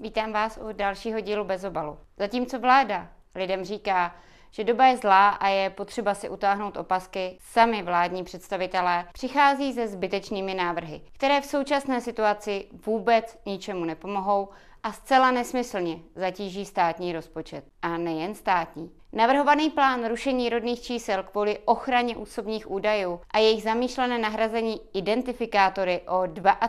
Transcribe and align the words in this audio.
vítám 0.00 0.32
vás 0.32 0.58
u 0.62 0.72
dalšího 0.72 1.20
dílu 1.20 1.44
bez 1.44 1.64
obalu. 1.64 1.98
Zatímco 2.16 2.58
vláda 2.58 3.08
lidem 3.34 3.64
říká, 3.64 4.14
že 4.50 4.64
doba 4.64 4.86
je 4.86 4.96
zlá 4.96 5.28
a 5.28 5.48
je 5.48 5.70
potřeba 5.70 6.14
si 6.14 6.28
utáhnout 6.28 6.76
opasky, 6.76 7.38
sami 7.40 7.82
vládní 7.82 8.24
představitelé 8.24 9.06
přichází 9.12 9.72
se 9.72 9.88
zbytečnými 9.88 10.54
návrhy, 10.54 11.00
které 11.12 11.40
v 11.40 11.46
současné 11.46 12.00
situaci 12.00 12.66
vůbec 12.86 13.38
ničemu 13.46 13.84
nepomohou 13.84 14.48
a 14.82 14.92
zcela 14.92 15.30
nesmyslně 15.30 15.98
zatíží 16.14 16.64
státní 16.64 17.12
rozpočet. 17.12 17.64
A 17.82 17.96
nejen 17.96 18.34
státní. 18.34 18.90
Navrhovaný 19.18 19.70
plán 19.70 20.08
rušení 20.08 20.48
rodných 20.48 20.80
čísel 20.80 21.22
kvůli 21.22 21.58
ochraně 21.64 22.16
osobních 22.16 22.70
údajů 22.70 23.20
a 23.30 23.38
jejich 23.38 23.62
zamýšlené 23.62 24.18
nahrazení 24.18 24.80
identifikátory 24.94 26.00
o 26.08 26.22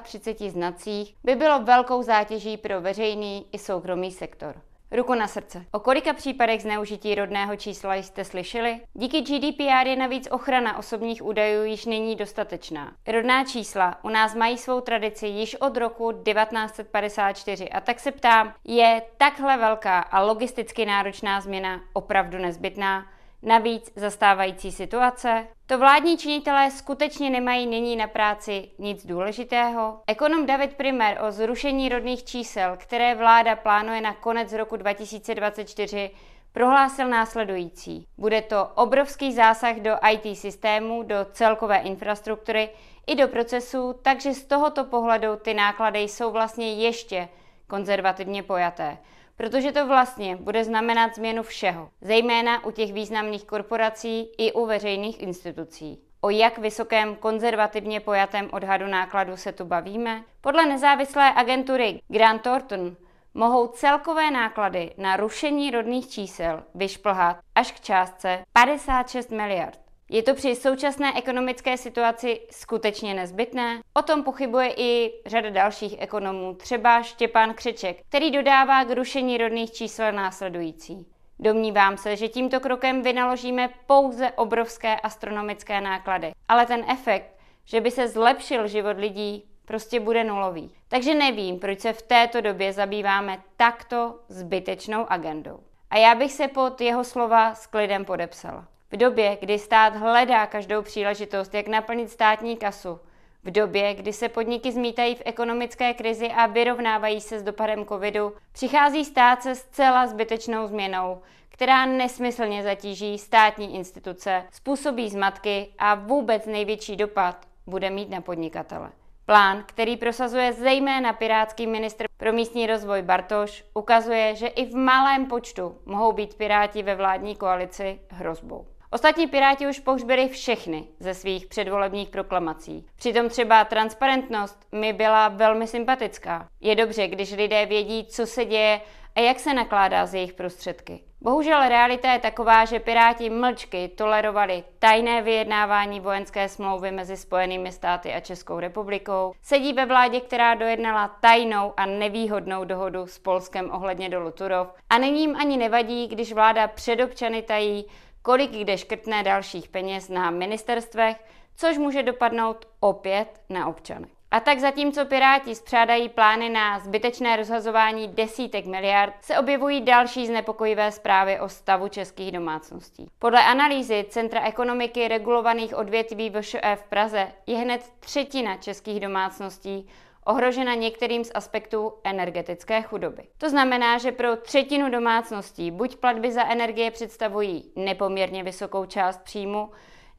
32 0.03 0.49
znacích 0.49 1.15
by 1.23 1.35
bylo 1.35 1.63
velkou 1.63 2.03
zátěží 2.03 2.57
pro 2.57 2.81
veřejný 2.81 3.45
i 3.51 3.57
soukromý 3.57 4.11
sektor. 4.11 4.61
Ruku 4.91 5.13
na 5.13 5.27
srdce. 5.27 5.65
O 5.71 5.79
kolika 5.79 6.13
případech 6.13 6.61
zneužití 6.61 7.15
rodného 7.15 7.55
čísla 7.55 7.95
jste 7.95 8.25
slyšeli? 8.25 8.81
Díky 8.93 9.21
GDPR 9.21 9.87
je 9.87 9.95
navíc 9.95 10.27
ochrana 10.31 10.77
osobních 10.77 11.25
údajů 11.25 11.63
již 11.63 11.85
není 11.85 12.15
dostatečná. 12.15 12.93
Rodná 13.07 13.43
čísla 13.43 14.03
u 14.03 14.09
nás 14.09 14.35
mají 14.35 14.57
svou 14.57 14.81
tradici 14.81 15.27
již 15.27 15.55
od 15.55 15.77
roku 15.77 16.11
1954 16.11 17.69
a 17.69 17.81
tak 17.81 17.99
se 17.99 18.11
ptám, 18.11 18.53
je 18.63 19.01
takhle 19.17 19.57
velká 19.57 19.99
a 19.99 20.21
logisticky 20.21 20.85
náročná 20.85 21.41
změna 21.41 21.81
opravdu 21.93 22.37
nezbytná? 22.37 23.05
Navíc 23.43 23.91
zastávající 23.95 24.71
situace? 24.71 25.47
To 25.65 25.77
vládní 25.77 26.17
činitelé 26.17 26.71
skutečně 26.71 27.29
nemají 27.29 27.67
nyní 27.67 27.95
na 27.95 28.07
práci 28.07 28.71
nic 28.79 29.05
důležitého? 29.05 30.01
Ekonom 30.07 30.45
David 30.45 30.73
Primer 30.75 31.17
o 31.27 31.31
zrušení 31.31 31.89
rodných 31.89 32.23
čísel, 32.23 32.77
které 32.77 33.15
vláda 33.15 33.55
plánuje 33.55 34.01
na 34.01 34.13
konec 34.13 34.53
roku 34.53 34.75
2024, 34.75 36.11
prohlásil 36.51 37.07
následující. 37.07 38.05
Bude 38.17 38.41
to 38.41 38.69
obrovský 38.75 39.33
zásah 39.33 39.75
do 39.75 39.91
IT 40.11 40.37
systému, 40.37 41.03
do 41.03 41.15
celkové 41.31 41.77
infrastruktury 41.77 42.69
i 43.07 43.15
do 43.15 43.27
procesů, 43.27 43.95
takže 44.01 44.33
z 44.33 44.45
tohoto 44.45 44.83
pohledu 44.83 45.35
ty 45.35 45.53
náklady 45.53 45.99
jsou 45.99 46.31
vlastně 46.31 46.73
ještě 46.73 47.29
konzervativně 47.67 48.43
pojaté 48.43 48.97
protože 49.39 49.71
to 49.71 49.87
vlastně 49.87 50.35
bude 50.35 50.63
znamenat 50.63 51.15
změnu 51.15 51.43
všeho, 51.43 51.89
zejména 52.01 52.65
u 52.65 52.71
těch 52.71 52.93
významných 52.93 53.43
korporací 53.43 54.29
i 54.37 54.51
u 54.51 54.65
veřejných 54.65 55.21
institucí. 55.21 55.99
O 56.21 56.29
jak 56.29 56.57
vysokém 56.57 57.15
konzervativně 57.15 57.99
pojatém 57.99 58.49
odhadu 58.51 58.87
nákladu 58.87 59.37
se 59.37 59.51
tu 59.51 59.65
bavíme? 59.65 60.23
Podle 60.41 60.65
nezávislé 60.65 61.33
agentury 61.35 61.99
Grant 62.07 62.41
Thornton 62.41 62.95
mohou 63.33 63.67
celkové 63.67 64.31
náklady 64.31 64.93
na 64.97 65.17
rušení 65.17 65.71
rodných 65.71 66.09
čísel 66.09 66.63
vyšplhat 66.75 67.37
až 67.55 67.71
k 67.71 67.79
částce 67.79 68.43
56 68.53 69.31
miliard. 69.31 69.88
Je 70.11 70.23
to 70.23 70.33
při 70.33 70.55
současné 70.55 71.13
ekonomické 71.17 71.77
situaci 71.77 72.39
skutečně 72.51 73.13
nezbytné? 73.13 73.81
O 73.93 74.01
tom 74.01 74.23
pochybuje 74.23 74.73
i 74.77 75.13
řada 75.25 75.49
dalších 75.49 75.95
ekonomů, 75.99 76.55
třeba 76.55 77.03
Štěpán 77.03 77.53
Křeček, 77.53 78.01
který 78.09 78.31
dodává 78.31 78.83
k 78.83 78.91
rušení 78.91 79.37
rodných 79.37 79.71
čísel 79.71 80.11
následující. 80.11 81.07
Domnívám 81.39 81.97
se, 81.97 82.15
že 82.15 82.27
tímto 82.27 82.59
krokem 82.59 83.01
vynaložíme 83.01 83.69
pouze 83.87 84.31
obrovské 84.31 84.95
astronomické 84.95 85.81
náklady, 85.81 86.31
ale 86.47 86.65
ten 86.65 86.85
efekt, 86.91 87.37
že 87.65 87.81
by 87.81 87.91
se 87.91 88.07
zlepšil 88.07 88.67
život 88.67 88.97
lidí, 88.97 89.43
prostě 89.65 89.99
bude 89.99 90.23
nulový. 90.23 90.71
Takže 90.87 91.13
nevím, 91.13 91.59
proč 91.59 91.79
se 91.79 91.93
v 91.93 92.01
této 92.01 92.41
době 92.41 92.73
zabýváme 92.73 93.43
takto 93.57 94.19
zbytečnou 94.27 95.11
agendou. 95.11 95.59
A 95.89 95.97
já 95.97 96.15
bych 96.15 96.31
se 96.31 96.47
pod 96.47 96.81
jeho 96.81 97.03
slova 97.03 97.55
s 97.55 97.67
klidem 97.67 98.05
podepsala. 98.05 98.67
V 98.91 98.97
době, 98.97 99.37
kdy 99.41 99.59
stát 99.59 99.95
hledá 99.95 100.47
každou 100.47 100.81
příležitost, 100.81 101.53
jak 101.53 101.67
naplnit 101.67 102.09
státní 102.09 102.57
kasu, 102.57 102.99
v 103.43 103.51
době, 103.51 103.93
kdy 103.93 104.13
se 104.13 104.29
podniky 104.29 104.71
zmítají 104.71 105.15
v 105.15 105.21
ekonomické 105.25 105.93
krizi 105.93 106.27
a 106.27 106.45
vyrovnávají 106.45 107.21
se 107.21 107.39
s 107.39 107.43
dopadem 107.43 107.85
covidu, 107.85 108.33
přichází 108.51 109.05
stát 109.05 109.43
se 109.43 109.55
zcela 109.55 110.07
zbytečnou 110.07 110.67
změnou, 110.67 111.21
která 111.49 111.85
nesmyslně 111.85 112.63
zatíží 112.63 113.17
státní 113.17 113.75
instituce, 113.75 114.43
způsobí 114.51 115.09
zmatky 115.09 115.67
a 115.77 115.95
vůbec 115.95 116.45
největší 116.45 116.95
dopad 116.95 117.45
bude 117.67 117.89
mít 117.89 118.09
na 118.09 118.21
podnikatele. 118.21 118.91
Plán, 119.25 119.63
který 119.65 119.97
prosazuje 119.97 120.53
zejména 120.53 121.13
pirátský 121.13 121.67
ministr 121.67 122.05
pro 122.17 122.33
místní 122.33 122.67
rozvoj 122.67 123.01
Bartoš, 123.01 123.65
ukazuje, 123.73 124.35
že 124.35 124.47
i 124.47 124.65
v 124.65 124.75
malém 124.75 125.25
počtu 125.25 125.77
mohou 125.85 126.11
být 126.11 126.33
piráti 126.33 126.83
ve 126.83 126.95
vládní 126.95 127.35
koalici 127.35 127.99
hrozbou. 128.09 128.65
Ostatní 128.91 129.27
piráti 129.27 129.67
už 129.67 129.79
pohřbili 129.79 130.29
všechny 130.29 130.87
ze 130.99 131.13
svých 131.13 131.47
předvolebních 131.47 132.09
proklamací. 132.09 132.85
Přitom 132.95 133.29
třeba 133.29 133.63
transparentnost 133.63 134.67
mi 134.71 134.93
byla 134.93 135.27
velmi 135.27 135.67
sympatická. 135.67 136.47
Je 136.61 136.75
dobře, 136.75 137.07
když 137.07 137.31
lidé 137.31 137.65
vědí, 137.65 138.05
co 138.05 138.25
se 138.25 138.45
děje 138.45 138.81
a 139.15 139.19
jak 139.19 139.39
se 139.39 139.53
nakládá 139.53 140.05
z 140.05 140.13
jejich 140.13 140.33
prostředky. 140.33 141.03
Bohužel 141.21 141.69
realita 141.69 142.13
je 142.13 142.19
taková, 142.19 142.65
že 142.65 142.79
Piráti 142.79 143.29
mlčky 143.29 143.87
tolerovali 143.87 144.63
tajné 144.79 145.21
vyjednávání 145.21 145.99
vojenské 145.99 146.49
smlouvy 146.49 146.91
mezi 146.91 147.17
Spojenými 147.17 147.71
státy 147.71 148.13
a 148.13 148.19
Českou 148.19 148.59
republikou, 148.59 149.33
sedí 149.41 149.73
ve 149.73 149.85
vládě, 149.85 150.19
která 150.19 150.55
dojednala 150.55 151.07
tajnou 151.07 151.73
a 151.77 151.85
nevýhodnou 151.85 152.63
dohodu 152.63 153.07
s 153.07 153.19
Polskem 153.19 153.71
ohledně 153.73 154.09
dolu 154.09 154.31
Turov 154.31 154.67
a 154.89 154.97
není 154.97 155.21
jim 155.21 155.35
ani 155.35 155.57
nevadí, 155.57 156.07
když 156.07 156.33
vláda 156.33 156.67
před 156.67 157.01
občany 157.01 157.41
tají, 157.41 157.85
kolik 158.21 158.51
kde 158.51 158.77
škrtne 158.77 159.23
dalších 159.23 159.67
peněz 159.67 160.09
na 160.09 160.31
ministerstvech, 160.31 161.17
což 161.55 161.77
může 161.77 162.03
dopadnout 162.03 162.65
opět 162.79 163.41
na 163.49 163.67
občany. 163.67 164.07
A 164.31 164.39
tak 164.39 164.59
zatímco 164.59 165.05
Piráti 165.05 165.55
spřádají 165.55 166.09
plány 166.09 166.49
na 166.49 166.79
zbytečné 166.79 167.35
rozhazování 167.35 168.07
desítek 168.07 168.65
miliard, 168.65 169.13
se 169.21 169.37
objevují 169.37 169.81
další 169.81 170.27
znepokojivé 170.27 170.91
zprávy 170.91 171.39
o 171.39 171.49
stavu 171.49 171.87
českých 171.87 172.31
domácností. 172.31 173.07
Podle 173.19 173.43
analýzy 173.43 174.05
Centra 174.09 174.41
ekonomiky 174.41 175.07
regulovaných 175.07 175.77
odvětví 175.77 176.29
VŠE 176.29 176.75
v 176.75 176.83
Praze 176.83 177.27
je 177.47 177.57
hned 177.57 177.81
třetina 177.99 178.57
českých 178.57 178.99
domácností 178.99 179.87
ohrožena 180.29 180.73
některým 180.73 181.23
z 181.23 181.31
aspektů 181.33 181.93
energetické 182.03 182.81
chudoby. 182.81 183.23
To 183.37 183.49
znamená, 183.49 183.97
že 183.97 184.11
pro 184.11 184.35
třetinu 184.35 184.89
domácností 184.89 185.71
buď 185.71 185.95
platby 185.95 186.31
za 186.31 186.51
energie 186.51 186.91
představují 186.91 187.71
nepoměrně 187.75 188.43
vysokou 188.43 188.85
část 188.85 189.21
příjmu, 189.21 189.69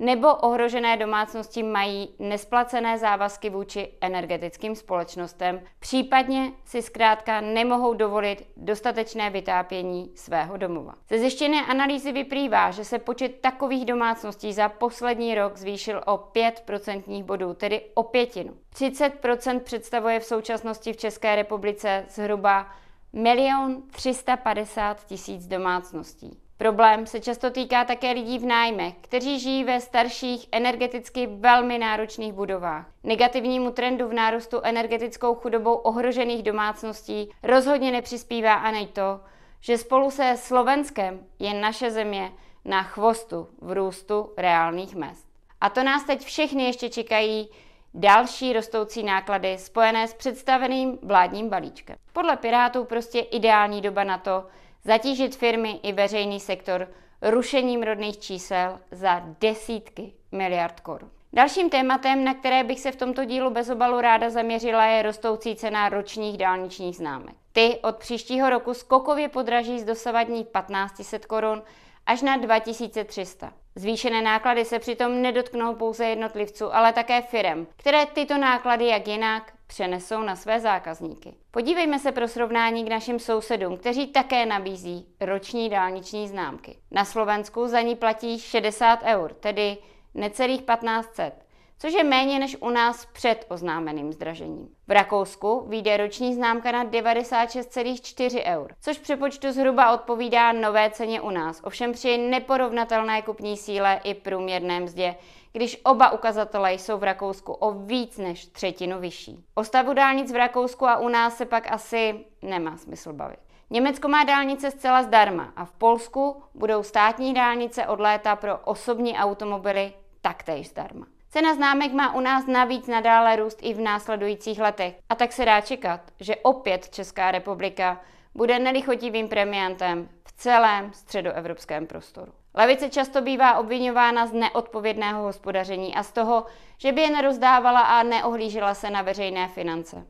nebo 0.01 0.35
ohrožené 0.35 0.97
domácnosti 0.97 1.63
mají 1.63 2.09
nesplacené 2.19 2.99
závazky 2.99 3.51
vůči 3.51 3.89
energetickým 4.01 4.75
společnostem, 4.75 5.61
případně 5.79 6.53
si 6.65 6.83
zkrátka 6.83 7.41
nemohou 7.41 7.95
dovolit 7.95 8.47
dostatečné 8.57 9.31
vytápění 9.31 10.11
svého 10.15 10.57
domova. 10.57 10.95
Ze 11.11 11.19
zjištěné 11.19 11.67
analýzy 11.67 12.13
vyplývá, 12.13 12.71
že 12.71 12.85
se 12.85 12.99
počet 12.99 13.41
takových 13.41 13.85
domácností 13.85 14.53
za 14.53 14.69
poslední 14.69 15.35
rok 15.35 15.57
zvýšil 15.57 16.03
o 16.07 16.17
5% 16.17 17.25
bodů, 17.25 17.55
tedy 17.55 17.81
o 17.95 18.03
pětinu. 18.03 18.57
30% 18.75 19.61
představuje 19.61 20.21
v 20.21 20.25
současnosti 20.25 20.93
v 20.93 20.97
České 20.97 21.37
republice 21.37 22.05
zhruba 22.09 22.67
milion 23.13 23.83
350 23.91 25.05
tisíc 25.07 25.47
domácností. 25.47 26.50
Problém 26.61 27.07
se 27.07 27.21
často 27.21 27.51
týká 27.51 27.85
také 27.85 28.13
lidí 28.13 28.39
v 28.39 28.47
nájme, 28.47 28.93
kteří 29.01 29.41
žijí 29.41 29.65
ve 29.65 29.81
starších, 29.81 30.49
energeticky 30.53 31.27
velmi 31.27 31.79
náročných 31.79 32.33
budovách. 32.33 32.87
Negativnímu 33.05 33.71
trendu 33.71 34.09
v 34.09 34.13
nárůstu 34.13 34.61
energetickou 34.63 35.35
chudobou 35.35 35.75
ohrožených 35.75 36.43
domácností 36.43 37.31
rozhodně 37.43 37.93
nepřispívá 37.93 38.55
ani 38.55 38.87
to, 38.87 39.21
že 39.61 39.79
spolu 39.79 40.11
se 40.11 40.35
Slovenskem 40.37 41.21
je 41.39 41.55
naše 41.55 41.91
země 41.91 42.33
na 42.65 42.83
chvostu 42.83 43.49
v 43.61 43.73
růstu 43.73 44.33
reálných 44.37 44.95
mest. 44.95 45.27
A 45.61 45.71
to 45.71 45.83
nás 45.83 46.05
teď 46.05 46.25
všechny 46.25 46.65
ještě 46.65 46.89
čekají 46.89 47.49
další 47.95 48.53
rostoucí 48.53 49.03
náklady 49.03 49.59
spojené 49.59 50.09
s 50.09 50.15
představeným 50.15 50.99
vládním 51.03 51.49
balíčkem. 51.49 51.97
Podle 52.13 52.37
Pirátů 52.37 52.85
prostě 52.85 53.21
ideální 53.21 53.81
doba 53.81 54.05
na 54.05 54.19
to, 54.19 54.45
zatížit 54.85 55.37
firmy 55.37 55.81
i 55.83 55.93
veřejný 55.93 56.41
sektor 56.41 56.89
rušením 57.23 57.83
rodných 57.83 58.19
čísel 58.19 58.81
za 58.91 59.23
desítky 59.41 60.13
miliard 60.33 60.81
korun. 60.81 61.11
Dalším 61.33 61.71
tématem, 61.71 62.25
na 62.25 62.35
které 62.35 62.65
bych 62.65 62.81
se 62.81 62.93
v 62.93 62.97
tomto 62.97 63.25
dílu 63.25 63.51
bez 63.51 63.71
obalu 63.71 64.01
ráda 64.01 64.31
zaměřila, 64.31 64.87
je 64.87 65.03
rostoucí 65.03 65.57
cena 65.57 65.89
ročních 65.89 66.39
dálničních 66.39 66.97
známek. 66.97 67.35
Ty 67.53 67.79
od 67.83 67.97
příštího 67.97 68.51
roku 68.51 68.75
skokově 68.75 69.29
podraží 69.29 69.81
z 69.81 69.85
dosavadní 69.85 70.45
1500 70.45 71.27
korun 71.27 71.63
až 72.07 72.23
na 72.23 72.37
2300. 72.37 73.53
Zvýšené 73.75 74.23
náklady 74.23 74.65
se 74.65 74.79
přitom 74.79 75.23
nedotknou 75.23 75.75
pouze 75.75 76.05
jednotlivců, 76.07 76.75
ale 76.75 76.93
také 76.93 77.23
firem, 77.23 77.67
které 77.77 78.07
tyto 78.07 78.39
náklady 78.39 78.87
jak 78.87 79.09
jinak 79.09 79.53
přenesou 79.71 80.23
na 80.23 80.37
své 80.37 80.61
zákazníky. 80.61 81.35
Podívejme 81.51 81.99
se 81.99 82.13
pro 82.13 82.29
srovnání 82.29 82.85
k 82.85 82.89
našim 82.89 83.19
sousedům, 83.19 83.77
kteří 83.77 84.07
také 84.07 84.47
nabízí 84.47 85.07
roční 85.21 85.69
dálniční 85.69 86.29
známky. 86.29 86.79
Na 86.91 87.05
Slovensku 87.05 87.69
za 87.69 87.81
ní 87.81 87.97
platí 87.97 88.39
60 88.39 89.01
eur, 89.03 89.35
tedy 89.35 89.77
necelých 90.15 90.61
1500 90.61 91.51
což 91.83 91.93
je 91.93 92.05
méně 92.05 92.39
než 92.39 92.57
u 92.61 92.71
nás 92.71 93.07
před 93.07 93.47
oznámeným 93.49 94.13
zdražením. 94.13 94.69
V 94.89 94.91
Rakousku 94.91 95.67
vyjde 95.69 95.97
roční 95.97 96.35
známka 96.35 96.73
na 96.73 96.85
96,4 96.85 98.43
eur, 98.45 98.75
což 98.81 98.99
přepočtu 98.99 99.53
zhruba 99.53 99.95
odpovídá 99.95 100.53
nové 100.53 100.91
ceně 100.91 101.21
u 101.21 101.31
nás, 101.31 101.61
ovšem 101.65 101.93
při 101.93 102.19
neporovnatelné 102.19 103.23
kupní 103.23 103.57
síle 103.57 104.01
i 104.05 104.15
průměrné 104.15 104.81
mzdě, 104.81 105.15
když 105.53 105.81
oba 105.85 106.11
ukazatele 106.11 106.73
jsou 106.73 106.99
v 106.99 107.03
Rakousku 107.03 107.53
o 107.53 107.73
víc 107.73 108.19
než 108.19 108.47
třetinu 108.47 109.01
vyšší. 109.01 109.45
O 109.55 109.65
stavu 109.65 109.95
dálnic 109.95 110.33
v 110.33 110.37
Rakousku 110.37 110.87
a 110.87 110.97
u 110.97 111.09
nás 111.09 111.37
se 111.37 111.47
pak 111.47 111.73
asi 111.73 112.25
nemá 112.43 112.77
smysl 112.77 113.13
bavit. 113.13 113.39
Německo 113.71 114.09
má 114.09 114.25
dálnice 114.25 114.71
zcela 114.71 115.03
zdarma 115.03 115.53
a 115.57 115.65
v 115.65 115.73
Polsku 115.73 116.43
budou 116.55 116.83
státní 116.83 117.35
dálnice 117.35 117.87
od 117.87 118.01
léta 118.01 118.37
pro 118.37 118.59
osobní 118.59 119.15
automobily 119.15 119.93
taktéž 120.21 120.69
zdarma. 120.69 121.07
Cena 121.29 121.55
známek 121.55 121.93
má 121.93 122.15
u 122.15 122.21
nás 122.21 122.47
navíc 122.47 122.87
nadále 122.87 123.37
růst 123.37 123.59
i 123.63 123.75
v 123.75 123.81
následujících 123.81 124.61
letech 124.61 124.95
a 125.09 125.15
tak 125.15 125.33
se 125.33 125.45
dá 125.45 125.61
čekat, 125.61 126.01
že 126.21 126.37
opět 126.37 126.89
Česká 126.89 127.31
republika 127.31 128.01
bude 128.35 128.59
nelichotivým 128.59 129.29
premiantem 129.29 130.09
v 130.25 130.33
celém 130.33 130.93
středoevropském 130.93 131.87
prostoru. 131.87 132.33
Levice 132.55 132.91
často 132.91 133.21
bývá 133.21 133.59
obvinována 133.59 134.27
z 134.27 134.33
neodpovědného 134.33 135.23
hospodaření 135.23 135.95
a 135.95 136.03
z 136.03 136.13
toho, 136.13 136.47
že 136.79 136.93
by 136.93 137.01
jen 137.01 137.23
rozdávala 137.23 137.81
a 137.81 138.03
neohlížela 138.03 138.75
se 138.75 138.91
na 138.91 139.03
veřejné 139.03 139.49
finance. 139.49 140.07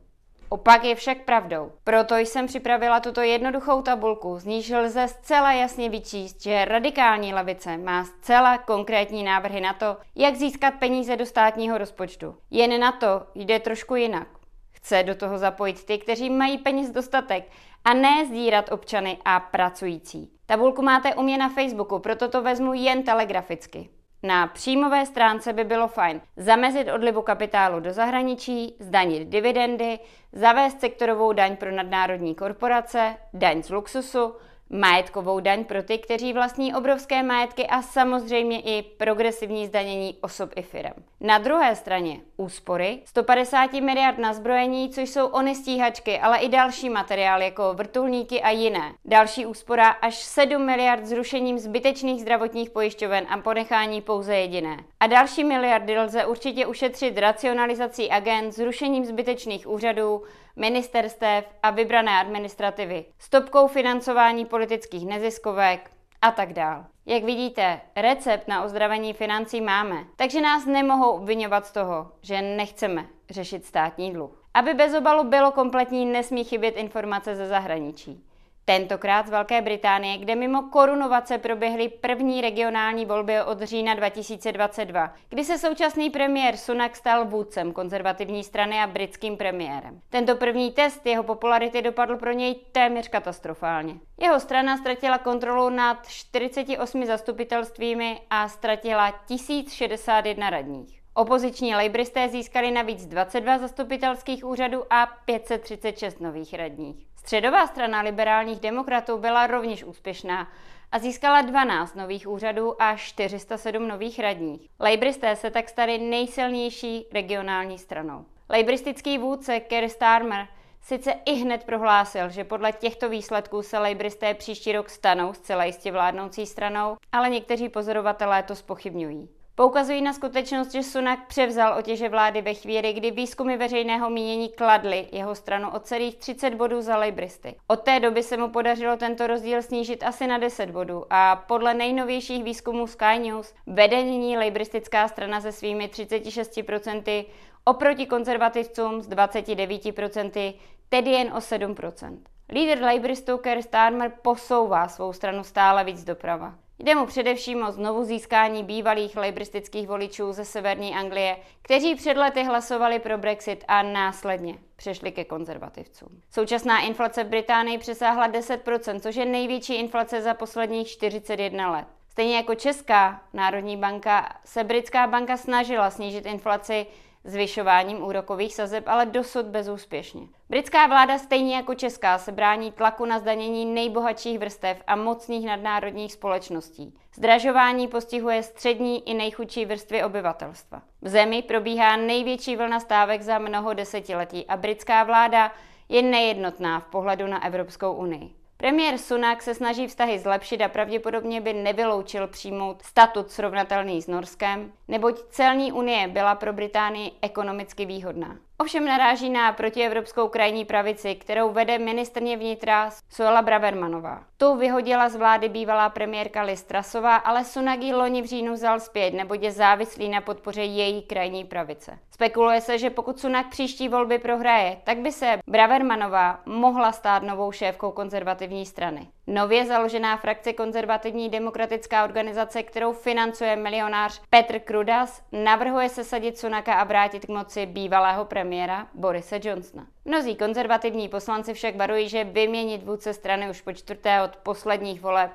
Opak 0.49 0.85
je 0.85 0.95
však 0.95 1.19
pravdou. 1.25 1.73
Proto 1.85 2.17
jsem 2.17 2.47
připravila 2.47 3.01
tuto 3.01 3.21
jednoduchou 3.21 3.83
tabulku, 3.83 4.39
z 4.39 4.45
níž 4.45 4.71
lze 4.71 5.09
zcela 5.09 5.53
jasně 5.53 5.89
vyčíst, 5.89 6.43
že 6.43 6.65
radikální 6.65 7.35
levice 7.35 7.77
má 7.77 8.05
zcela 8.05 8.59
konkrétní 8.59 9.23
návrhy 9.23 9.61
na 9.61 9.73
to, 9.73 9.97
jak 10.17 10.37
získat 10.37 10.75
peníze 10.75 11.17
do 11.17 11.27
státního 11.27 11.79
rozpočtu. 11.79 12.37
Jen 12.51 12.81
na 12.81 12.93
to 12.93 13.23
jde 13.35 13.59
trošku 13.59 13.95
jinak. 13.95 14.29
Chce 14.73 15.03
do 15.03 15.15
toho 15.15 15.39
zapojit 15.39 15.85
ty, 15.85 15.99
kteří 15.99 16.31
mají 16.31 16.59
peněz 16.59 16.91
dostatek 16.91 17.51
a 17.85 17.95
ne 17.95 18.27
zdírat 18.27 18.73
občany 18.73 19.19
a 19.25 19.41
pracující. 19.41 20.31
Tabulku 20.47 20.83
máte 20.83 21.15
u 21.15 21.23
mě 21.23 21.39
na 21.39 21.49
Facebooku, 21.49 21.99
proto 21.99 22.29
to 22.29 22.43
vezmu 22.43 22.75
jen 22.75 23.03
telegraficky. 23.03 23.89
Na 24.23 24.47
příjmové 24.47 25.07
stránce 25.07 25.53
by 25.53 25.65
bylo 25.65 25.89
fajn 25.89 26.21
zamezit 26.37 26.89
odlivu 26.89 27.23
kapitálu 27.23 27.81
do 27.81 27.93
zahraničí, 27.93 28.77
zdanit 28.81 29.29
dividendy, 29.29 29.99
zavést 30.33 30.81
sektorovou 30.81 31.33
daň 31.33 31.57
pro 31.57 31.73
nadnárodní 31.73 32.35
korporace, 32.35 33.17
daň 33.35 33.63
z 33.63 33.71
luxusu, 33.71 34.35
majetkovou 34.71 35.41
daň 35.41 35.65
pro 35.65 35.83
ty, 35.83 35.99
kteří 35.99 36.33
vlastní 36.33 36.75
obrovské 36.75 37.23
majetky 37.23 37.67
a 37.67 37.83
samozřejmě 37.83 38.61
i 38.61 38.83
progresivní 38.83 39.67
zdanění 39.67 40.17
osob 40.21 40.51
i 40.57 40.63
firm. 40.63 40.93
Na 41.21 41.39
druhé 41.39 41.77
straně 41.77 42.21
úspory 42.37 42.99
150 43.05 43.73
miliard 43.73 44.19
na 44.19 44.33
zbrojení, 44.33 44.91
což 44.91 45.11
jsou 45.11 45.27
ony 45.27 45.55
stíhačky, 45.55 46.19
ale 46.19 46.39
i 46.39 46.49
další 46.49 46.91
materiál 46.91 47.43
jako 47.43 47.75
vrtulníky 47.75 48.43
a 48.43 48.51
jiné. 48.51 48.93
Další 49.05 49.47
úspora 49.47 49.89
až 49.89 50.15
7 50.15 50.67
miliard 50.67 51.07
zrušením 51.07 51.59
zbytečných 51.59 52.21
zdravotních 52.21 52.71
pojišťoven 52.71 53.27
a 53.29 53.39
ponechání 53.39 54.01
pouze 54.01 54.37
jediné. 54.37 54.77
A 55.01 55.07
další 55.07 55.45
miliardy 55.45 55.99
lze 55.99 56.27
určitě 56.27 56.67
ušetřit 56.67 57.19
racionalizací 57.19 58.11
agent, 58.11 58.53
zrušením 58.53 59.05
zbytečných 59.05 59.69
úřadů, 59.69 60.23
ministerstev 60.61 61.45
a 61.63 61.71
vybrané 61.71 62.21
administrativy, 62.21 63.05
stopkou 63.19 63.67
financování 63.67 64.47
politických 64.47 65.07
neziskovek 65.07 65.91
a 66.23 66.31
tak 66.31 66.53
dál. 66.53 66.85
Jak 67.07 67.25
vidíte, 67.25 67.81
recept 67.97 68.49
na 68.49 68.65
ozdravení 68.65 69.13
financí 69.13 69.61
máme, 69.61 70.05
takže 70.17 70.41
nás 70.41 70.67
nemohou 70.67 71.11
obvinovat 71.11 71.67
z 71.67 71.73
toho, 71.73 72.13
že 72.23 72.43
nechceme 72.43 73.07
řešit 73.31 73.67
státní 73.67 74.13
dluh. 74.13 74.45
Aby 74.55 74.75
bez 74.75 74.95
obalu 74.95 75.25
bylo 75.25 75.53
kompletní, 75.53 76.07
nesmí 76.07 76.45
chybět 76.45 76.77
informace 76.77 77.37
ze 77.37 77.47
zahraničí. 77.47 78.25
Tentokrát 78.71 79.27
z 79.27 79.31
Velké 79.31 79.63
Británie, 79.63 80.19
kde 80.19 80.37
mimo 80.37 80.63
korunovace 80.63 81.39
proběhly 81.39 81.89
první 81.89 82.41
regionální 82.41 83.07
volby 83.07 83.43
od 83.43 83.63
října 83.63 83.95
2022, 83.95 85.15
kdy 85.29 85.45
se 85.45 85.59
současný 85.59 86.11
premiér 86.11 86.57
Sunak 86.57 86.97
stal 86.97 87.25
vůdcem 87.25 87.73
konzervativní 87.73 88.45
strany 88.45 88.81
a 88.81 88.87
britským 88.87 89.37
premiérem. 89.37 90.01
Tento 90.11 90.37
první 90.37 90.73
test 90.73 91.07
jeho 91.07 91.23
popularity 91.23 91.83
dopadl 91.83 92.17
pro 92.17 92.33
něj 92.33 92.55
téměř 92.73 93.09
katastrofálně. 93.09 93.95
Jeho 94.21 94.41
strana 94.41 94.77
ztratila 94.77 95.19
kontrolu 95.19 95.69
nad 95.69 96.09
48 96.09 97.07
zastupitelstvími 97.07 98.21
a 98.31 98.49
ztratila 98.49 99.15
1061 99.27 100.51
radních. 100.51 101.01
Opoziční 101.15 101.75
lejbristé 101.75 102.29
získali 102.29 102.71
navíc 102.71 103.07
22 103.07 103.59
zastupitelských 103.59 104.45
úřadů 104.45 104.93
a 104.93 105.09
536 105.25 106.21
nových 106.21 106.55
radních. 106.55 107.10
Středová 107.21 107.67
strana 107.67 108.01
liberálních 108.01 108.61
demokratů 108.61 109.19
byla 109.19 109.47
rovněž 109.47 109.85
úspěšná 109.85 110.49
a 110.93 110.99
získala 110.99 111.43
12 111.43 111.95
nových 111.95 112.29
úřadů 112.29 112.83
a 112.83 112.97
407 112.97 113.89
nových 113.89 114.19
radních. 114.19 114.69
Lejbristé 114.79 115.37
se 115.37 115.51
tak 115.51 115.69
stali 115.69 115.99
nejsilnější 115.99 117.07
regionální 117.13 117.79
stranou. 117.79 118.25
Lejbristický 118.49 119.19
vůdce 119.19 119.61
Keir 119.61 119.89
Starmer 119.89 120.49
sice 120.83 121.13
i 121.25 121.35
hned 121.35 121.65
prohlásil, 121.65 122.29
že 122.29 122.45
podle 122.45 122.73
těchto 122.73 123.09
výsledků 123.09 123.63
se 123.63 123.79
lejbristé 123.79 124.35
příští 124.35 124.73
rok 124.73 124.91
stanou 124.91 125.33
zcela 125.33 125.65
jistě 125.65 125.93
vládnoucí 125.93 126.47
stranou, 126.47 126.97
ale 127.13 127.31
někteří 127.31 127.69
pozorovatelé 127.69 128.43
to 128.43 128.57
spochybňují. 128.57 129.40
Poukazují 129.55 130.03
na 130.03 130.13
skutečnost, 130.13 130.73
že 130.73 130.83
Sunak 130.83 131.27
převzal 131.27 131.79
otěže 131.79 132.09
vlády 132.09 132.43
ve 132.43 132.55
chvíli, 132.55 132.93
kdy 132.93 133.11
výzkumy 133.11 133.57
veřejného 133.57 134.11
mínění 134.11 134.49
kladly 134.49 135.09
jeho 135.13 135.35
stranu 135.35 135.71
o 135.71 135.81
celých 135.81 136.17
30 136.17 136.55
bodů 136.55 136.83
za 136.83 136.97
lejbristy. 136.97 137.57
Od 137.67 137.81
té 137.81 138.01
doby 138.01 138.23
se 138.23 138.37
mu 138.37 138.49
podařilo 138.49 138.97
tento 138.97 139.27
rozdíl 139.27 139.63
snížit 139.63 140.03
asi 140.03 140.27
na 140.27 140.39
10 140.39 140.71
bodů 140.71 141.05
a 141.11 141.37
podle 141.37 141.75
nejnovějších 141.75 142.45
výzkumů 142.45 142.87
Sky 142.87 143.19
News 143.19 143.55
vede 143.67 144.05
nyní 144.05 144.37
lejbristická 144.37 145.09
strana 145.09 145.41
se 145.41 145.53
svými 145.53 145.87
36% 145.87 147.27
oproti 147.65 148.07
konzervativcům 148.07 149.03
s 149.03 149.09
29%, 149.09 150.55
tedy 150.89 151.11
jen 151.11 151.29
o 151.33 151.39
7%. 151.39 152.19
Lídr 152.53 152.83
Labouristů 152.83 153.39
Keir 153.39 153.63
Starmer 153.63 154.13
posouvá 154.23 154.89
svou 154.89 155.13
stranu 155.13 155.45
stále 155.45 155.85
víc 155.85 156.05
doprava. 156.05 156.55
Jde 156.83 156.95
mu 156.95 157.07
především 157.07 157.63
o 157.63 157.73
znovu 157.73 158.05
získání 158.05 158.65
bývalých 158.65 159.17
lejbristických 159.17 159.89
voličů 159.89 160.33
ze 160.33 160.45
severní 160.45 160.95
Anglie, 160.95 161.37
kteří 161.63 161.95
před 161.95 162.17
lety 162.17 162.45
hlasovali 162.45 162.99
pro 162.99 163.19
Brexit 163.19 163.65
a 163.69 163.83
následně 163.83 164.59
přešli 164.77 165.13
ke 165.13 165.25
konzervativcům. 165.25 166.09
Současná 166.31 166.81
inflace 166.81 167.25
v 167.25 167.29
Británii 167.29 167.79
přesáhla 167.79 168.29
10%, 168.29 169.01
což 169.01 169.17
je 169.17 169.25
největší 169.25 169.75
inflace 169.75 170.23
za 170.23 170.35
posledních 170.35 170.89
41 170.89 171.71
let. 171.71 171.87
Stejně 172.09 172.37
jako 172.37 172.55
Česká 172.55 173.23
národní 173.33 173.77
banka 173.77 174.37
se 174.45 174.65
britská 174.65 175.07
banka 175.07 175.37
snažila 175.37 175.91
snížit 175.91 176.27
inflaci 176.27 176.87
zvyšováním 177.25 178.03
úrokových 178.03 178.55
sazeb, 178.55 178.85
ale 178.89 179.07
dosud 179.07 179.47
bezúspěšně. 179.47 180.23
Britská 180.49 180.87
vláda 180.87 181.19
stejně 181.19 181.57
jako 181.57 181.75
česká 181.75 182.19
se 182.19 182.33
brání 182.33 182.73
tlaku 182.73 183.05
na 183.05 183.19
zdanění 183.19 183.67
nejbohatších 183.67 184.39
vrstev 184.39 184.83
a 184.87 184.97
mocných 184.97 185.47
nadnárodních 185.47 186.13
společností. 186.13 186.95
Zdražování 187.15 187.89
postihuje 187.89 188.43
střední 188.43 189.09
i 189.09 189.15
nejchudší 189.15 189.67
vrstvy 189.67 190.05
obyvatelstva. 190.05 190.83
V 191.03 191.09
zemi 191.09 191.43
probíhá 191.43 191.97
největší 191.97 192.57
vlna 192.57 192.81
stávek 192.81 193.23
za 193.23 193.39
mnoho 193.39 193.75
desetiletí 193.75 194.47
a 194.47 194.57
britská 194.57 195.05
vláda 195.05 195.53
je 195.89 196.03
nejednotná 196.03 196.81
v 196.81 196.87
pohledu 196.87 197.27
na 197.27 197.45
Evropskou 197.45 197.93
unii. 197.93 198.40
Premiér 198.61 198.99
Sunak 198.99 199.43
se 199.43 199.55
snaží 199.55 199.87
vztahy 199.87 200.19
zlepšit 200.19 200.61
a 200.63 200.69
pravděpodobně 200.69 201.41
by 201.41 201.53
nevyloučil 201.53 202.27
přijmout 202.27 202.83
statut 202.83 203.31
srovnatelný 203.31 204.03
s 204.03 204.07
Norskem, 204.07 204.73
neboť 204.89 205.21
celní 205.31 205.73
unie 205.73 206.09
byla 206.09 206.35
pro 206.35 206.53
Británii 206.53 207.13
ekonomicky 207.23 207.87
výhodná. 207.87 208.37
Ovšem 208.61 208.85
naráží 208.85 209.31
na 209.31 209.53
protievropskou 209.53 210.29
krajní 210.29 210.65
pravici, 210.65 211.15
kterou 211.15 211.53
vede 211.53 211.79
ministrně 211.79 212.37
vnitra 212.37 212.91
Suela 213.11 213.43
Bravermanová. 213.43 214.23
Tu 214.37 214.57
vyhodila 214.57 215.09
z 215.09 215.17
vlády 215.17 215.49
bývalá 215.49 215.89
premiérka 215.89 216.43
Liz 216.43 216.63
Trasová, 216.63 217.17
ale 217.17 217.45
Sunak 217.45 217.83
ji 217.83 217.95
loni 217.95 218.23
v 218.23 218.27
říjnu 218.27 218.53
vzal 218.53 218.81
zpět, 218.81 219.15
neboť 219.15 219.43
je 219.43 219.53
závislý 219.53 220.09
na 220.09 220.21
podpoře 220.21 220.63
její 220.63 221.03
krajní 221.03 221.45
pravice. 221.45 221.99
Spekuluje 222.11 222.61
se, 222.61 222.79
že 222.79 222.91
pokud 222.91 223.21
Sunak 223.21 223.49
příští 223.49 223.89
volby 223.89 224.19
prohraje, 224.19 224.77
tak 224.85 224.99
by 224.99 225.13
se 225.13 225.39
Bravermanová 225.51 226.41
mohla 226.47 226.93
stát 226.93 227.23
novou 227.23 227.53
šéfkou 227.53 227.91
konzervativní 227.91 228.67
strany. 228.67 229.09
Nově 229.27 229.67
založená 229.67 230.17
frakce 230.17 230.53
konzervativní 230.53 231.29
demokratická 231.29 232.05
organizace, 232.05 232.63
kterou 232.63 232.93
financuje 232.93 233.57
milionář 233.57 234.23
Petr 234.31 234.59
Krudas, 234.59 235.23
navrhuje 235.33 235.89
sesadit 235.89 236.39
Sunaka 236.39 236.75
a 236.75 236.85
vrátit 236.85 237.27
k 237.27 237.29
moci 237.29 237.67
bývalého 237.67 238.25
premiéra 238.25 238.50
Borise 238.95 239.41
Johnsona. 239.43 239.87
Mnozí 240.05 240.37
konzervativní 240.37 241.09
poslanci 241.09 241.55
však 241.55 241.77
varují, 241.77 242.09
že 242.09 242.25
vyměnit 242.25 242.83
vůdce 242.83 243.15
strany 243.15 243.51
už 243.51 243.61
po 243.61 243.73
čtvrté 243.73 244.23
od 244.23 244.37
posledních 244.37 245.01
voleb 245.01 245.31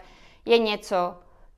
je 0.45 0.57
něco, 0.57 1.15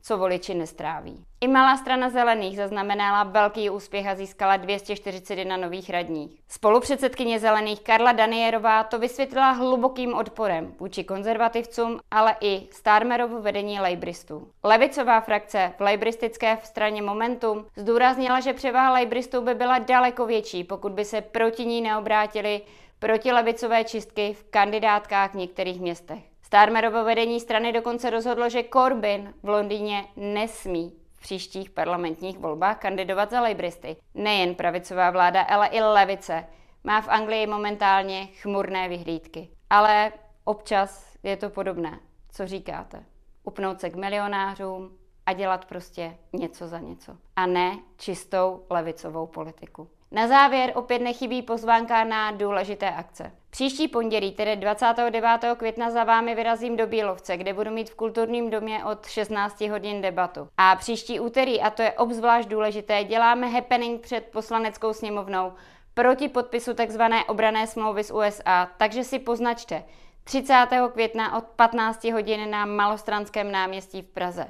co 0.07 0.17
voliči 0.17 0.53
nestráví. 0.53 1.25
I 1.41 1.47
malá 1.47 1.77
strana 1.77 2.09
zelených 2.09 2.57
zaznamenala 2.57 3.23
velký 3.23 3.69
úspěch 3.69 4.07
a 4.07 4.15
získala 4.15 4.57
241 4.57 5.57
nových 5.57 5.89
radních. 5.89 6.39
Spolupředsedkyně 6.47 7.39
zelených 7.39 7.81
Karla 7.81 8.11
Danierová 8.11 8.83
to 8.83 8.99
vysvětlila 8.99 9.51
hlubokým 9.51 10.13
odporem 10.13 10.73
vůči 10.79 11.03
konzervativcům, 11.03 11.99
ale 12.11 12.35
i 12.41 12.67
Starmerovu 12.71 13.41
vedení 13.41 13.79
lejbristů. 13.79 14.47
Levicová 14.63 15.21
frakce 15.21 15.73
v 15.77 15.81
lejbristické 15.81 16.57
straně 16.63 17.01
Momentum 17.01 17.65
zdůraznila, 17.75 18.39
že 18.39 18.53
převaha 18.53 18.93
lejbristů 18.93 19.41
by 19.41 19.55
byla 19.55 19.79
daleko 19.79 20.25
větší, 20.25 20.63
pokud 20.63 20.91
by 20.91 21.05
se 21.05 21.21
proti 21.21 21.65
ní 21.65 21.81
neobrátili 21.81 22.61
protilevicové 22.99 23.83
čistky 23.83 24.33
v 24.33 24.43
kandidátkách 24.49 25.31
v 25.31 25.37
některých 25.37 25.81
městech. 25.81 26.36
Starmerovo 26.47 27.03
vedení 27.03 27.39
strany 27.39 27.73
dokonce 27.73 28.09
rozhodlo, 28.09 28.49
že 28.49 28.63
Corbyn 28.73 29.33
v 29.43 29.49
Londýně 29.49 30.05
nesmí 30.15 30.93
v 31.13 31.21
příštích 31.21 31.69
parlamentních 31.69 32.37
volbách 32.37 32.79
kandidovat 32.79 33.29
za 33.29 33.41
lejbristy. 33.41 33.97
Nejen 34.13 34.55
pravicová 34.55 35.11
vláda, 35.11 35.41
ale 35.41 35.67
i 35.67 35.81
levice 35.81 36.45
má 36.83 37.01
v 37.01 37.07
Anglii 37.07 37.47
momentálně 37.47 38.25
chmurné 38.25 38.89
vyhlídky. 38.89 39.49
Ale 39.69 40.11
občas 40.43 41.17
je 41.23 41.37
to 41.37 41.49
podobné. 41.49 41.99
Co 42.31 42.47
říkáte? 42.47 43.03
Upnout 43.43 43.79
se 43.79 43.89
k 43.89 43.95
milionářům 43.95 44.97
a 45.27 45.33
dělat 45.33 45.65
prostě 45.65 46.17
něco 46.33 46.67
za 46.67 46.79
něco. 46.79 47.11
A 47.35 47.45
ne 47.45 47.79
čistou 47.97 48.63
levicovou 48.69 49.27
politiku. 49.27 49.87
Na 50.11 50.27
závěr 50.27 50.71
opět 50.75 50.99
nechybí 50.99 51.41
pozvánka 51.41 52.03
na 52.03 52.31
důležité 52.31 52.91
akce. 52.91 53.31
Příští 53.49 53.87
pondělí, 53.87 54.31
tedy 54.31 54.55
29. 54.55 55.23
května, 55.57 55.91
za 55.91 56.03
vámi 56.03 56.35
vyrazím 56.35 56.77
do 56.77 56.87
Bílovce, 56.87 57.37
kde 57.37 57.53
budu 57.53 57.71
mít 57.71 57.89
v 57.89 57.95
kulturním 57.95 58.49
domě 58.49 58.83
od 58.85 59.05
16 59.05 59.61
hodin 59.61 60.01
debatu. 60.01 60.47
A 60.57 60.75
příští 60.75 61.19
úterý, 61.19 61.61
a 61.61 61.69
to 61.69 61.81
je 61.81 61.91
obzvlášť 61.91 62.49
důležité, 62.49 63.03
děláme 63.03 63.47
happening 63.47 64.01
před 64.01 64.25
poslaneckou 64.31 64.93
sněmovnou 64.93 65.53
proti 65.93 66.29
podpisu 66.29 66.73
tzv. 66.73 67.01
obrané 67.27 67.67
smlouvy 67.67 68.03
z 68.03 68.11
USA, 68.11 68.67
takže 68.77 69.03
si 69.03 69.19
poznačte 69.19 69.83
30. 70.23 70.67
května 70.93 71.37
od 71.37 71.43
15 71.43 72.03
hodin 72.03 72.49
na 72.49 72.65
Malostranském 72.65 73.51
náměstí 73.51 74.01
v 74.01 74.07
Praze. 74.07 74.47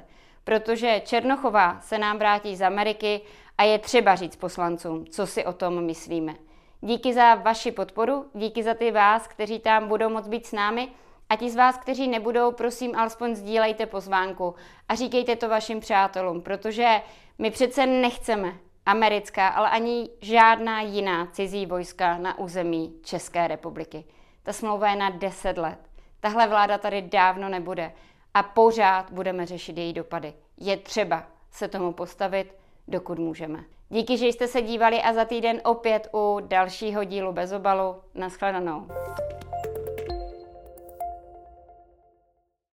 Protože 0.48 1.02
Černochová 1.04 1.80
se 1.80 1.98
nám 1.98 2.18
vrátí 2.18 2.56
z 2.56 2.62
Ameriky 2.62 3.20
a 3.58 3.62
je 3.62 3.78
třeba 3.78 4.14
říct 4.14 4.36
poslancům, 4.36 5.06
co 5.06 5.26
si 5.26 5.44
o 5.44 5.52
tom 5.52 5.84
myslíme. 5.84 6.34
Díky 6.80 7.14
za 7.14 7.34
vaši 7.34 7.72
podporu, 7.72 8.26
díky 8.34 8.62
za 8.62 8.74
ty 8.74 8.90
vás, 8.90 9.26
kteří 9.26 9.58
tam 9.58 9.88
budou 9.88 10.08
moct 10.08 10.28
být 10.28 10.46
s 10.46 10.52
námi 10.52 10.88
a 11.28 11.36
ti 11.36 11.50
z 11.50 11.56
vás, 11.56 11.78
kteří 11.78 12.08
nebudou, 12.08 12.52
prosím, 12.52 12.96
alespoň 12.96 13.34
sdílejte 13.34 13.86
pozvánku 13.86 14.54
a 14.88 14.94
říkejte 14.94 15.36
to 15.36 15.48
vašim 15.48 15.80
přátelům, 15.80 16.42
protože 16.42 17.02
my 17.38 17.50
přece 17.50 17.86
nechceme 17.86 18.54
americká, 18.86 19.48
ale 19.48 19.70
ani 19.70 20.08
žádná 20.20 20.80
jiná 20.80 21.26
cizí 21.26 21.66
vojska 21.66 22.18
na 22.18 22.38
území 22.38 22.94
České 23.02 23.48
republiky. 23.48 24.04
Ta 24.42 24.52
smlouva 24.52 24.90
je 24.90 24.96
na 24.96 25.10
10 25.10 25.58
let. 25.58 25.78
Tahle 26.20 26.48
vláda 26.48 26.78
tady 26.78 27.02
dávno 27.02 27.48
nebude 27.48 27.92
a 28.34 28.42
pořád 28.42 29.10
budeme 29.10 29.46
řešit 29.46 29.78
její 29.78 29.92
dopady. 29.92 30.34
Je 30.56 30.76
třeba 30.76 31.26
se 31.50 31.68
tomu 31.68 31.92
postavit, 31.92 32.54
dokud 32.88 33.18
můžeme. 33.18 33.64
Díky, 33.88 34.18
že 34.18 34.26
jste 34.26 34.48
se 34.48 34.62
dívali 34.62 35.02
a 35.02 35.12
za 35.12 35.24
týden 35.24 35.60
opět 35.64 36.08
u 36.14 36.40
dalšího 36.40 37.04
dílu 37.04 37.32
bez 37.32 37.52
obalu. 37.52 37.96
Naschledanou. 38.14 38.88